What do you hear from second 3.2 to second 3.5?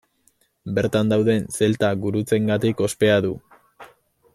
du.